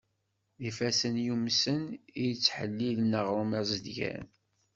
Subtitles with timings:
[0.61, 1.81] D ifassen yumsen
[2.23, 4.25] i d-yettḥellin aɣrum azedgan.